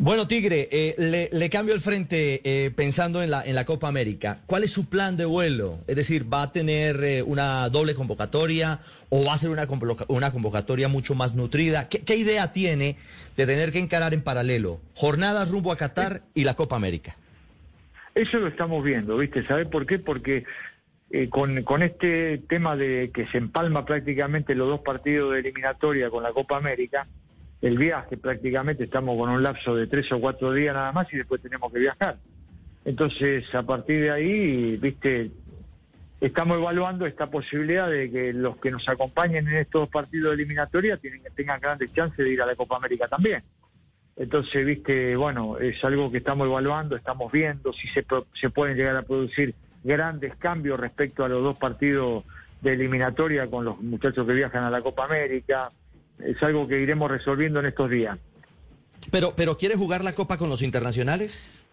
Bueno, 0.00 0.28
Tigre, 0.28 0.68
eh, 0.70 1.28
le, 1.32 1.50
cambio 1.50 1.74
el 1.74 1.80
frente 1.80 2.40
eh, 2.44 2.70
pensando 2.70 3.20
en 3.20 3.32
la, 3.32 3.44
en 3.44 3.56
la 3.56 3.64
Copa 3.64 3.88
América. 3.88 4.38
¿Cuál 4.46 4.62
es 4.62 4.70
su 4.70 4.88
plan 4.88 5.16
de 5.16 5.24
vuelo? 5.24 5.80
Es 5.88 5.96
decir, 5.96 6.32
¿va 6.32 6.42
a 6.42 6.52
tener 6.52 7.02
eh, 7.02 7.22
una 7.22 7.68
doble 7.68 7.96
convocatoria 7.96 8.78
o 9.08 9.24
va 9.24 9.32
a 9.32 9.38
ser 9.38 9.50
una, 9.50 9.66
una 10.06 10.30
convocatoria 10.30 10.86
mucho 10.86 11.16
más 11.16 11.34
nutrida? 11.34 11.88
¿Qué, 11.88 12.14
idea 12.14 12.52
tiene 12.52 12.96
de 13.36 13.46
tener 13.46 13.72
que 13.72 13.80
encarar 13.80 14.14
en 14.14 14.22
paralelo 14.22 14.78
jornadas 14.94 15.50
rumbo 15.50 15.72
a 15.72 15.76
Qatar 15.76 16.22
y 16.32 16.44
la 16.44 16.54
Copa 16.54 16.76
América? 16.76 17.16
Eso 18.14 18.38
lo 18.38 18.46
estamos 18.46 18.84
viendo, 18.84 19.16
¿viste? 19.16 19.44
¿Sabes 19.48 19.66
por 19.66 19.84
qué? 19.84 19.98
Porque 19.98 20.44
con, 21.28 21.64
con 21.64 21.82
este 21.82 22.38
tema 22.38 22.76
de 22.76 23.10
que 23.12 23.26
se 23.26 23.38
empalma 23.38 23.84
prácticamente 23.84 24.54
los 24.54 24.68
dos 24.68 24.80
partidos 24.80 25.32
de 25.32 25.40
eliminatoria 25.40 26.08
con 26.08 26.22
la 26.22 26.32
Copa 26.32 26.56
América, 26.56 27.08
el 27.60 27.76
viaje 27.76 28.16
prácticamente 28.16 28.84
estamos 28.84 29.16
con 29.16 29.30
un 29.30 29.42
lapso 29.42 29.74
de 29.74 29.86
tres 29.86 30.10
o 30.12 30.20
cuatro 30.20 30.52
días 30.52 30.74
nada 30.74 30.92
más 30.92 31.12
y 31.12 31.16
después 31.16 31.42
tenemos 31.42 31.72
que 31.72 31.80
viajar. 31.80 32.16
Entonces, 32.84 33.52
a 33.54 33.62
partir 33.62 34.02
de 34.02 34.10
ahí, 34.10 34.76
viste, 34.76 35.30
estamos 36.20 36.58
evaluando 36.58 37.06
esta 37.06 37.26
posibilidad 37.26 37.90
de 37.90 38.10
que 38.10 38.32
los 38.32 38.56
que 38.58 38.70
nos 38.70 38.88
acompañen 38.88 39.48
en 39.48 39.56
estos 39.56 39.88
partidos 39.88 40.30
de 40.30 40.42
eliminatoria 40.42 40.96
tienen, 40.96 41.22
tengan 41.34 41.60
grandes 41.60 41.92
chances 41.92 42.24
de 42.24 42.32
ir 42.32 42.40
a 42.40 42.46
la 42.46 42.54
Copa 42.54 42.76
América 42.76 43.08
también. 43.08 43.42
Entonces, 44.16 44.64
viste, 44.64 45.16
bueno, 45.16 45.58
es 45.58 45.82
algo 45.84 46.10
que 46.10 46.18
estamos 46.18 46.48
evaluando, 46.48 46.96
estamos 46.96 47.30
viendo 47.30 47.72
si 47.72 47.88
se, 47.88 48.04
se 48.34 48.50
pueden 48.50 48.76
llegar 48.76 48.96
a 48.96 49.02
producir 49.02 49.54
grandes 49.84 50.34
cambios 50.36 50.78
respecto 50.78 51.24
a 51.24 51.28
los 51.28 51.42
dos 51.42 51.56
partidos 51.56 52.24
de 52.60 52.72
eliminatoria 52.72 53.46
con 53.46 53.64
los 53.64 53.80
muchachos 53.80 54.26
que 54.26 54.32
viajan 54.32 54.64
a 54.64 54.70
la 54.70 54.80
Copa 54.80 55.04
América. 55.04 55.70
Es 56.24 56.42
algo 56.42 56.66
que 56.66 56.80
iremos 56.80 57.10
resolviendo 57.10 57.60
en 57.60 57.66
estos 57.66 57.90
días. 57.90 58.18
Pero, 59.10 59.34
pero 59.36 59.56
¿quiere 59.56 59.76
jugar 59.76 60.04
la 60.04 60.14
Copa 60.14 60.36
con 60.36 60.48
los 60.48 60.62
internacionales? 60.62 61.64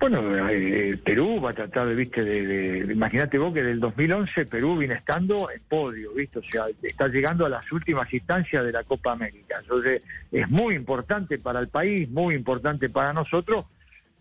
Bueno, 0.00 0.22
eh, 0.48 0.98
Perú 1.04 1.42
va 1.42 1.50
a 1.50 1.54
tratar 1.54 1.86
de, 1.86 1.94
viste, 1.94 2.24
de, 2.24 2.90
imagínate 2.90 3.36
vos 3.36 3.52
que 3.52 3.62
del 3.62 3.80
2011 3.80 4.46
Perú 4.46 4.78
viene 4.78 4.94
estando 4.94 5.50
en 5.50 5.60
podio, 5.68 6.14
viste, 6.14 6.38
o 6.38 6.42
sea, 6.42 6.64
está 6.82 7.06
llegando 7.08 7.44
a 7.44 7.50
las 7.50 7.70
últimas 7.70 8.10
instancias 8.10 8.64
de 8.64 8.72
la 8.72 8.82
Copa 8.82 9.12
América. 9.12 9.58
Entonces, 9.60 10.00
es 10.32 10.48
muy 10.48 10.74
importante 10.74 11.38
para 11.38 11.60
el 11.60 11.68
país, 11.68 12.08
muy 12.08 12.34
importante 12.34 12.88
para 12.88 13.12
nosotros 13.12 13.66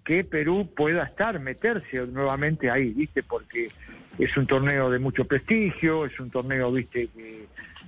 que 0.03 0.25
Perú 0.25 0.67
pueda 0.75 1.03
estar, 1.03 1.39
meterse 1.39 2.05
nuevamente 2.07 2.69
ahí, 2.69 2.89
viste, 2.89 3.23
porque 3.23 3.69
es 4.17 4.35
un 4.35 4.47
torneo 4.47 4.89
de 4.89 4.99
mucho 4.99 5.23
prestigio, 5.23 6.03
es 6.03 6.19
un 6.19 6.29
torneo, 6.29 6.73
viste, 6.73 7.07
que 7.15 7.45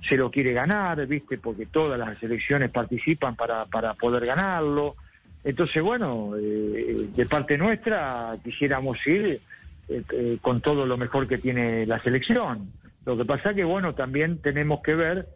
se 0.08 0.16
lo 0.16 0.30
quiere 0.30 0.52
ganar, 0.52 1.06
viste, 1.06 1.38
porque 1.38 1.66
todas 1.66 1.98
las 1.98 2.18
selecciones 2.18 2.70
participan 2.70 3.36
para, 3.36 3.66
para 3.66 3.94
poder 3.94 4.26
ganarlo. 4.26 4.96
Entonces, 5.44 5.82
bueno, 5.82 6.34
eh, 6.36 7.08
de 7.14 7.26
parte 7.26 7.58
nuestra 7.58 8.36
quisiéramos 8.42 9.04
ir 9.06 9.40
eh, 9.88 10.02
eh, 10.12 10.38
con 10.40 10.60
todo 10.60 10.86
lo 10.86 10.96
mejor 10.96 11.28
que 11.28 11.38
tiene 11.38 11.86
la 11.86 12.00
selección. 12.00 12.72
Lo 13.04 13.16
que 13.16 13.24
pasa 13.24 13.54
que, 13.54 13.64
bueno, 13.64 13.94
también 13.94 14.38
tenemos 14.38 14.80
que 14.82 14.94
ver 14.94 15.28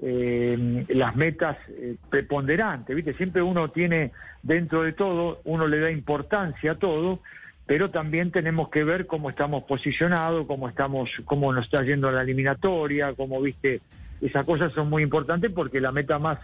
las 0.00 1.16
metas 1.16 1.56
preponderantes, 2.10 2.94
¿viste? 2.94 3.14
Siempre 3.14 3.40
uno 3.40 3.70
tiene, 3.70 4.10
dentro 4.42 4.82
de 4.82 4.92
todo, 4.92 5.40
uno 5.44 5.66
le 5.66 5.78
da 5.78 5.90
importancia 5.90 6.72
a 6.72 6.74
todo, 6.74 7.20
pero 7.64 7.90
también 7.90 8.30
tenemos 8.30 8.68
que 8.68 8.84
ver 8.84 9.06
cómo 9.06 9.30
estamos 9.30 9.64
posicionados, 9.64 10.46
cómo 10.46 10.68
estamos, 10.68 11.22
cómo 11.24 11.54
nos 11.54 11.64
está 11.64 11.82
yendo 11.84 12.10
la 12.10 12.20
eliminatoria, 12.20 13.14
cómo, 13.14 13.40
viste, 13.40 13.80
esas 14.20 14.44
cosas 14.46 14.72
son 14.72 14.88
muy 14.88 15.02
importantes 15.02 15.52
porque 15.52 15.80
la 15.80 15.92
meta 15.92 16.18
más 16.18 16.38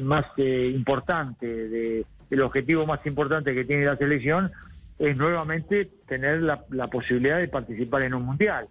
más 0.00 0.26
importante 0.36 1.46
de 1.46 2.06
el 2.30 2.42
objetivo 2.42 2.86
más 2.86 3.04
importante 3.06 3.54
que 3.54 3.64
tiene 3.64 3.84
la 3.84 3.96
selección 3.96 4.52
es 4.98 5.16
nuevamente 5.16 5.88
tener 6.06 6.42
la, 6.42 6.86
posibilidad 6.88 7.38
de 7.38 7.48
participar 7.48 8.02
en 8.02 8.14
un 8.14 8.22
mundial. 8.22 8.68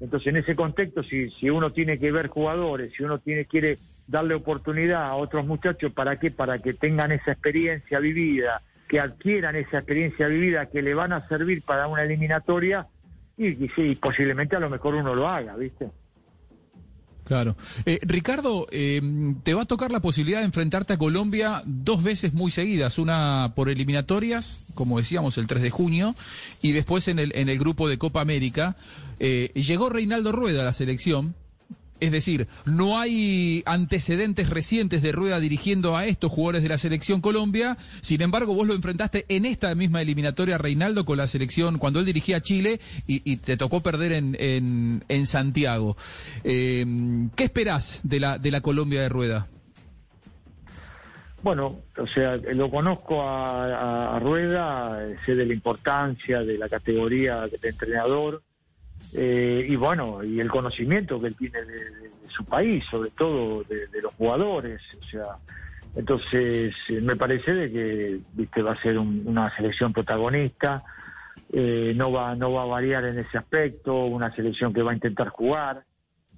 Entonces, 0.00 0.28
en 0.28 0.36
ese 0.36 0.54
contexto, 0.54 1.02
si, 1.02 1.30
si 1.30 1.50
uno 1.50 1.70
tiene 1.70 1.98
que 1.98 2.12
ver 2.12 2.28
jugadores, 2.28 2.92
si 2.96 3.02
uno 3.02 3.18
tiene 3.18 3.44
quiere 3.44 3.78
darle 4.06 4.34
oportunidad 4.34 5.04
a 5.04 5.14
otros 5.14 5.44
muchachos, 5.44 5.92
¿para 5.92 6.18
qué? 6.18 6.30
Para 6.30 6.58
que 6.58 6.72
tengan 6.74 7.12
esa 7.12 7.32
experiencia 7.32 7.98
vivida, 7.98 8.62
que 8.88 9.00
adquieran 9.00 9.56
esa 9.56 9.78
experiencia 9.78 10.28
vivida 10.28 10.66
que 10.66 10.82
le 10.82 10.94
van 10.94 11.12
a 11.12 11.20
servir 11.26 11.62
para 11.62 11.88
una 11.88 12.04
eliminatoria 12.04 12.86
y, 13.36 13.64
y 13.64 13.68
sí, 13.70 13.96
posiblemente 13.96 14.56
a 14.56 14.60
lo 14.60 14.70
mejor 14.70 14.94
uno 14.94 15.14
lo 15.14 15.28
haga, 15.28 15.56
¿viste? 15.56 15.90
Claro. 17.32 17.56
Eh, 17.86 17.98
Ricardo, 18.02 18.66
eh, 18.70 19.00
te 19.42 19.54
va 19.54 19.62
a 19.62 19.64
tocar 19.64 19.90
la 19.90 20.00
posibilidad 20.00 20.40
de 20.40 20.44
enfrentarte 20.44 20.92
a 20.92 20.98
Colombia 20.98 21.62
dos 21.64 22.02
veces 22.02 22.34
muy 22.34 22.50
seguidas, 22.50 22.98
una 22.98 23.54
por 23.56 23.70
eliminatorias, 23.70 24.60
como 24.74 24.98
decíamos, 24.98 25.38
el 25.38 25.46
3 25.46 25.62
de 25.62 25.70
junio, 25.70 26.14
y 26.60 26.72
después 26.72 27.08
en 27.08 27.18
el, 27.18 27.32
en 27.34 27.48
el 27.48 27.58
grupo 27.58 27.88
de 27.88 27.96
Copa 27.96 28.20
América. 28.20 28.76
Eh, 29.18 29.50
llegó 29.54 29.88
Reinaldo 29.88 30.30
Rueda 30.30 30.60
a 30.60 30.64
la 30.66 30.74
selección, 30.74 31.34
es 32.02 32.10
decir, 32.10 32.48
no 32.64 32.98
hay 32.98 33.62
antecedentes 33.64 34.50
recientes 34.50 35.02
de 35.02 35.12
Rueda 35.12 35.38
dirigiendo 35.38 35.96
a 35.96 36.04
estos 36.04 36.32
jugadores 36.32 36.64
de 36.64 36.68
la 36.68 36.76
selección 36.76 37.20
Colombia. 37.20 37.76
Sin 38.00 38.22
embargo, 38.22 38.56
vos 38.56 38.66
lo 38.66 38.74
enfrentaste 38.74 39.24
en 39.28 39.46
esta 39.46 39.72
misma 39.76 40.02
eliminatoria, 40.02 40.58
Reinaldo, 40.58 41.04
con 41.04 41.18
la 41.18 41.28
selección 41.28 41.78
cuando 41.78 42.00
él 42.00 42.06
dirigía 42.06 42.38
a 42.38 42.40
Chile 42.40 42.80
y, 43.06 43.36
te 43.36 43.56
tocó 43.56 43.84
perder 43.84 44.10
en, 44.10 45.04
en, 45.08 45.26
Santiago. 45.26 45.96
Eh, 46.42 46.84
¿Qué 47.36 47.44
esperás 47.44 48.00
de 48.02 48.18
la, 48.18 48.36
de 48.36 48.50
la 48.50 48.60
Colombia 48.62 49.00
de 49.02 49.08
Rueda? 49.08 49.46
Bueno, 51.40 51.82
o 51.96 52.06
sea, 52.08 52.36
lo 52.36 52.68
conozco 52.68 53.22
a, 53.22 54.18
Rueda, 54.20 55.06
sé 55.24 55.36
de 55.36 55.46
la 55.46 55.54
importancia 55.54 56.40
de 56.40 56.58
la 56.58 56.68
categoría 56.68 57.46
de 57.46 57.68
entrenador 57.68 58.42
eh, 59.14 59.66
y 59.68 59.76
bueno, 59.76 60.22
y 60.24 60.40
el 60.40 60.50
conocimiento 60.50 61.20
que 61.20 61.28
él 61.28 61.36
tiene 61.36 61.62
de, 61.62 62.10
su 62.28 62.44
país, 62.44 62.82
sobre 62.90 63.10
todo 63.10 63.62
de, 63.64 63.86
los 64.02 64.14
jugadores, 64.14 64.80
o 64.98 65.04
sea, 65.04 65.36
entonces 65.94 66.74
eh, 66.88 67.00
me 67.02 67.14
parece 67.14 67.52
de 67.52 67.70
que 67.70 68.20
viste 68.32 68.62
va 68.62 68.72
a 68.72 68.80
ser 68.80 68.98
una 68.98 69.54
selección 69.54 69.92
protagonista, 69.92 70.82
eh, 71.52 71.92
no 71.94 72.10
va 72.10 72.34
no 72.34 72.52
va 72.52 72.62
a 72.62 72.66
variar 72.66 73.04
en 73.04 73.18
ese 73.18 73.36
aspecto, 73.36 74.06
una 74.06 74.34
selección 74.34 74.72
que 74.72 74.82
va 74.82 74.92
a 74.92 74.94
intentar 74.94 75.28
jugar, 75.28 75.84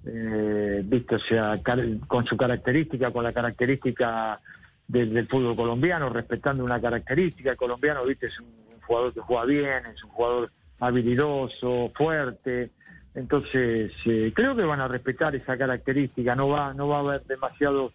viste, 0.03 1.15
o 1.15 1.19
sea, 1.19 1.59
con 2.07 2.25
su 2.25 2.37
característica, 2.37 3.11
con 3.11 3.23
la 3.23 3.33
característica 3.33 4.39
del, 4.87 5.27
fútbol 5.27 5.55
colombiano, 5.55 6.09
respetando 6.09 6.63
una 6.63 6.79
característica, 6.79 7.55
colombiano, 7.55 8.05
viste, 8.05 8.27
es 8.27 8.39
un 8.39 8.53
jugador 8.85 9.13
que 9.13 9.21
juega 9.21 9.45
bien, 9.45 9.85
es 9.93 10.03
un 10.03 10.09
jugador 10.11 10.51
habilidoso, 10.79 11.91
fuerte. 11.95 12.71
Entonces, 13.13 13.91
eh, 14.05 14.31
creo 14.35 14.55
que 14.55 14.63
van 14.63 14.81
a 14.81 14.87
respetar 14.87 15.35
esa 15.35 15.57
característica, 15.57 16.35
no 16.35 16.49
va, 16.49 16.73
no 16.73 16.87
va 16.87 16.97
a 16.97 16.99
haber 16.99 17.23
demasiados 17.25 17.93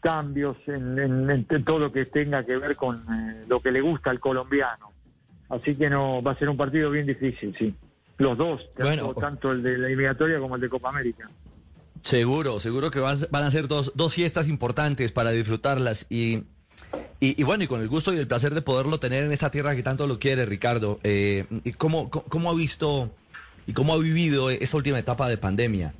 cambios 0.00 0.56
en, 0.66 1.46
todo 1.64 1.78
lo 1.78 1.92
que 1.92 2.06
tenga 2.06 2.44
que 2.44 2.56
ver 2.56 2.76
con 2.76 2.96
eh, 2.96 3.44
lo 3.48 3.60
que 3.60 3.72
le 3.72 3.80
gusta 3.80 4.10
al 4.10 4.20
colombiano. 4.20 4.92
Así 5.48 5.74
que 5.74 5.90
no 5.90 6.22
va 6.22 6.32
a 6.32 6.38
ser 6.38 6.48
un 6.48 6.56
partido 6.56 6.90
bien 6.90 7.06
difícil, 7.06 7.54
sí. 7.58 7.74
Los 8.18 8.36
dos, 8.36 8.68
tanto, 8.74 9.52
el 9.52 9.62
de 9.62 9.78
la 9.78 9.86
eliminatoria 9.86 10.38
como 10.40 10.56
el 10.56 10.60
de 10.60 10.68
Copa 10.68 10.88
América. 10.88 11.30
Seguro, 12.02 12.58
seguro 12.58 12.90
que 12.90 13.00
van 13.00 13.44
a 13.44 13.50
ser 13.50 13.68
dos, 13.68 13.92
dos 13.94 14.14
fiestas 14.14 14.48
importantes 14.48 15.12
para 15.12 15.30
disfrutarlas 15.30 16.06
y 16.10 16.44
y, 17.20 17.42
bueno, 17.42 17.64
y 17.64 17.66
con 17.66 17.80
el 17.80 17.88
gusto 17.88 18.14
y 18.14 18.18
el 18.18 18.28
placer 18.28 18.54
de 18.54 18.62
poderlo 18.62 19.00
tener 19.00 19.24
en 19.24 19.32
esta 19.32 19.50
tierra 19.50 19.74
que 19.74 19.82
tanto 19.82 20.06
lo 20.06 20.20
quiere, 20.20 20.46
Ricardo. 20.46 21.00
Eh, 21.02 21.46
¿cómo, 21.76 22.10
¿Cómo 22.10 22.50
ha 22.50 22.54
visto 22.54 23.10
y 23.66 23.72
cómo 23.72 23.92
ha 23.92 23.98
vivido 23.98 24.50
esta 24.50 24.76
última 24.76 25.00
etapa 25.00 25.28
de 25.28 25.36
pandemia? 25.36 25.94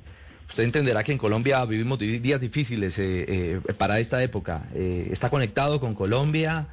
Usted 0.47 0.63
entenderá 0.63 1.03
que 1.03 1.11
en 1.11 1.17
Colombia 1.17 1.63
vivimos 1.65 1.99
días 1.99 2.39
difíciles 2.39 2.97
eh, 2.99 3.25
eh, 3.27 3.73
para 3.77 3.99
esta 3.99 4.23
época. 4.23 4.63
¿Está 4.73 5.29
conectado 5.29 5.81
con 5.81 5.93
Colombia? 5.93 6.67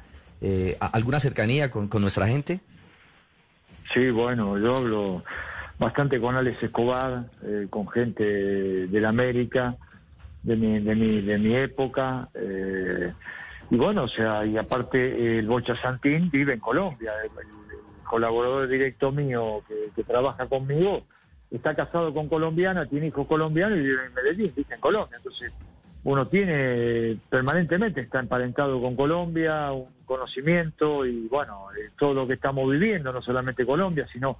¿Alguna 0.79 1.19
cercanía 1.19 1.69
con, 1.69 1.89
nuestra 1.99 2.25
gente? 2.27 2.61
Sí, 3.93 4.11
bueno, 4.11 4.57
yo 4.57 4.77
hablo 4.77 5.23
bastante 5.77 6.21
con 6.21 6.35
Alex 6.35 6.63
Escobar, 6.63 7.25
con 7.69 7.89
gente 7.89 8.23
de 8.23 9.01
la 9.01 9.09
América, 9.09 9.75
de 10.43 10.55
mi, 10.55 10.79
de 10.79 10.95
mi, 10.95 11.21
de 11.21 11.37
mi 11.37 11.53
época. 11.53 12.29
Y 13.69 13.75
bueno, 13.75 14.03
o 14.03 14.07
sea, 14.07 14.45
y 14.45 14.57
aparte 14.57 15.39
el 15.39 15.47
Bocha 15.47 15.75
Santín 15.81 16.29
vive 16.31 16.53
en 16.53 16.59
Colombia, 16.59 17.11
el, 17.23 17.31
colaborador 18.07 18.67
directo 18.69 19.11
mío 19.11 19.61
que, 19.67 20.03
trabaja 20.03 20.47
conmigo 20.47 21.03
está 21.51 21.75
casado 21.75 22.13
con 22.13 22.27
colombiana, 22.27 22.85
tiene 22.85 23.07
hijos 23.07 23.27
colombianos 23.27 23.77
y 23.77 23.81
vive 23.81 24.05
en 24.05 24.13
Medellín, 24.13 24.53
vive 24.55 24.75
en 24.75 24.81
Colombia. 24.81 25.17
Entonces, 25.17 25.53
uno 26.03 26.27
tiene 26.27 27.17
permanentemente, 27.29 28.01
está 28.01 28.19
emparentado 28.19 28.81
con 28.81 28.95
Colombia, 28.95 29.71
un 29.71 29.87
conocimiento 30.05 31.05
y 31.05 31.27
bueno, 31.27 31.67
eh, 31.71 31.89
todo 31.97 32.13
lo 32.13 32.27
que 32.27 32.33
estamos 32.33 32.69
viviendo, 32.69 33.11
no 33.11 33.21
solamente 33.21 33.65
Colombia, 33.65 34.07
sino 34.11 34.37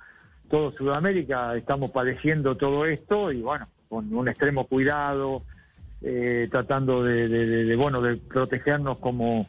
todo 0.50 0.72
Sudamérica, 0.72 1.55
estamos 1.55 1.91
padeciendo 1.91 2.55
todo 2.55 2.86
esto 2.86 3.31
y 3.31 3.41
bueno, 3.41 3.67
con 3.89 4.13
un 4.13 4.27
extremo 4.27 4.65
cuidado, 4.67 5.43
eh, 6.01 6.47
tratando 6.51 7.03
de, 7.03 7.75
bueno 7.75 8.01
de 8.01 8.17
protegernos 8.17 8.99
como 8.99 9.47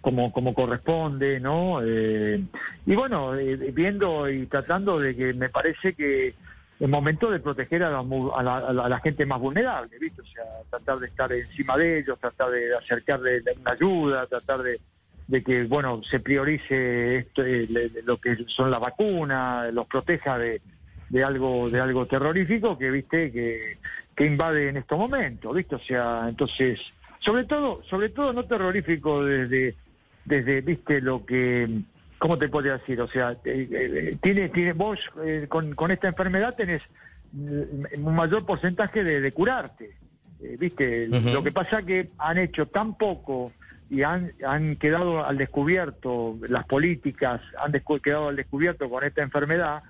como 0.00 0.32
como 0.32 0.54
corresponde 0.54 1.40
no 1.40 1.80
eh, 1.84 2.42
y 2.86 2.94
bueno 2.94 3.34
eh, 3.34 3.56
viendo 3.72 4.28
y 4.28 4.46
tratando 4.46 5.00
de 5.00 5.16
que 5.16 5.34
me 5.34 5.48
parece 5.48 5.94
que 5.94 6.34
es 6.78 6.88
momento 6.88 7.30
de 7.32 7.40
proteger 7.40 7.82
a 7.82 7.90
la, 7.90 7.98
a 7.98 8.88
la, 8.88 9.00
gente 9.00 9.26
más 9.26 9.40
vulnerable 9.40 9.98
¿viste? 9.98 10.22
o 10.22 10.26
sea 10.26 10.44
tratar 10.70 10.98
de 11.00 11.06
estar 11.08 11.32
encima 11.32 11.76
de 11.76 11.98
ellos 11.98 12.18
tratar 12.20 12.50
de 12.50 12.76
acercarle 12.76 13.42
una 13.60 13.72
ayuda 13.72 14.26
tratar 14.26 14.62
de, 14.62 14.78
de 15.26 15.42
que 15.42 15.64
bueno 15.64 16.00
se 16.04 16.20
priorice 16.20 17.16
esto, 17.16 17.42
lo 18.04 18.18
que 18.18 18.36
son 18.46 18.70
las 18.70 18.80
vacunas 18.80 19.74
los 19.74 19.88
proteja 19.88 20.38
de 20.38 20.62
de 21.10 21.24
algo 21.24 21.70
de 21.70 21.80
algo 21.80 22.06
terrorífico 22.06 22.76
que 22.78 22.90
viste 22.90 23.32
que, 23.32 23.78
que 24.14 24.26
invade 24.26 24.68
en 24.68 24.76
estos 24.76 24.98
momentos 24.98 25.54
viste 25.54 25.74
o 25.74 25.80
sea 25.80 26.26
entonces 26.28 26.92
sobre 27.20 27.44
todo 27.44 27.82
sobre 27.88 28.08
todo 28.10 28.32
no 28.32 28.44
terrorífico 28.44 29.24
desde 29.24 29.74
desde 30.24 30.60
viste 30.60 31.00
lo 31.00 31.24
que 31.24 31.68
¿cómo 32.18 32.36
te 32.36 32.48
podría 32.48 32.78
decir? 32.78 33.00
O 33.00 33.06
sea, 33.06 33.30
eh, 33.44 33.68
eh, 33.70 34.16
tiene, 34.20 34.48
tiene, 34.48 34.72
vos 34.72 34.98
eh, 35.24 35.46
con, 35.48 35.76
con 35.76 35.92
esta 35.92 36.08
enfermedad 36.08 36.56
tenés 36.56 36.82
un 37.32 38.14
mayor 38.14 38.44
porcentaje 38.44 39.04
de, 39.04 39.20
de 39.20 39.30
curarte. 39.30 39.92
Eh, 40.42 40.56
¿Viste? 40.58 41.06
Lo 41.06 41.44
que 41.44 41.52
pasa 41.52 41.82
que 41.82 42.08
han 42.18 42.38
hecho 42.38 42.66
tan 42.66 42.98
poco 42.98 43.52
y 43.88 44.02
han, 44.02 44.32
han 44.44 44.74
quedado 44.74 45.24
al 45.24 45.38
descubierto, 45.38 46.36
las 46.48 46.66
políticas 46.66 47.40
han 47.56 47.72
descu- 47.72 48.00
quedado 48.00 48.28
al 48.30 48.36
descubierto 48.36 48.90
con 48.90 49.04
esta 49.04 49.22
enfermedad, 49.22 49.84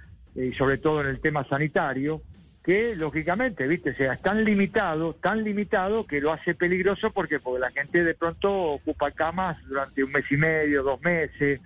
y 0.44 0.52
sobre 0.52 0.78
todo 0.78 1.00
en 1.00 1.08
el 1.08 1.20
tema 1.20 1.44
sanitario, 1.44 2.22
que 2.62 2.94
lógicamente, 2.94 3.66
viste, 3.66 3.94
sea, 3.94 4.12
es 4.12 4.22
tan 4.22 4.44
limitado, 4.44 5.14
tan 5.14 5.42
limitado 5.42 6.06
que 6.06 6.20
lo 6.20 6.32
hace 6.32 6.54
peligroso 6.54 7.10
porque, 7.10 7.40
porque 7.40 7.60
la 7.60 7.70
gente 7.70 8.04
de 8.04 8.14
pronto 8.14 8.52
ocupa 8.52 9.10
camas 9.10 9.56
durante 9.66 10.04
un 10.04 10.12
mes 10.12 10.30
y 10.30 10.36
medio, 10.36 10.82
dos 10.82 11.00
meses, 11.00 11.60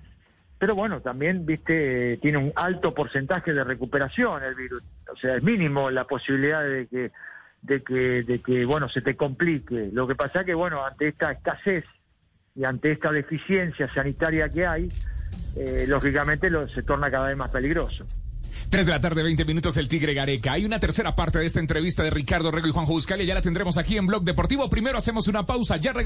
pero 0.59 0.77
bueno, 0.77 1.01
también, 1.01 1.45
viste, 1.45 2.19
tiene 2.19 2.39
un 2.39 2.53
alto 2.55 2.95
porcentaje 2.95 3.53
de 3.53 3.65
recuperación 3.65 4.45
el 4.45 4.55
virus, 4.55 4.83
o 5.13 5.17
sea, 5.17 5.35
es 5.35 5.43
mínimo 5.43 5.91
la 5.91 6.05
posibilidad 6.05 6.63
de 6.63 6.87
que, 6.87 7.11
de 7.63 7.83
que, 7.83 8.23
de 8.23 8.39
que, 8.41 8.65
bueno, 8.65 8.89
se 8.89 9.03
te 9.03 9.17
complique. 9.17 9.91
Lo 9.93 10.07
que 10.07 10.15
pasa 10.15 10.45
que, 10.45 10.55
bueno, 10.55 10.85
ante 10.85 11.09
esta 11.09 11.33
escasez 11.33 11.85
y 12.55 12.63
ante 12.63 12.93
esta 12.93 13.11
deficiencia 13.11 13.93
sanitaria 13.93 14.49
que 14.49 14.65
hay, 14.65 14.89
eh, 15.57 15.85
lógicamente 15.89 16.49
se 16.69 16.85
torna 16.85 17.11
cada 17.11 17.27
vez 17.27 17.37
más 17.37 17.51
peligroso. 17.51 18.07
3 18.71 18.87
de 18.87 18.93
la 18.93 19.01
tarde, 19.01 19.23
20 19.23 19.45
minutos, 19.45 19.77
el 19.77 19.89
Tigre 19.89 20.15
Gareca. 20.15 20.53
Hay 20.53 20.65
una 20.65 20.81
tercera 20.81 21.15
parte 21.15 21.39
de 21.39 21.47
esta 21.47 21.61
entrevista 21.61 22.03
de 22.03 22.11
Ricardo 22.11 22.51
Rego 22.51 22.69
y 22.69 22.71
Juanjo 22.71 22.93
Buscalia. 22.93 23.25
Ya 23.25 23.35
la 23.35 23.43
tendremos 23.43 23.79
aquí 23.79 23.97
en 23.97 24.07
Blog 24.07 24.25
Deportivo. 24.25 24.69
Primero 24.69 24.99
hacemos 24.99 25.29
una 25.29 25.47
pausa. 25.47 25.77
Ya 25.77 25.93
regresamos. 25.93 26.03